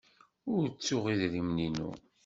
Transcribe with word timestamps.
Ur 0.53 0.63
ttuɣ 0.71 1.05
idrimen-inu. 1.13 1.89